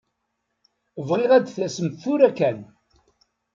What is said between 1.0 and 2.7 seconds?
Bɣiɣ ad d-tasemt tura kan.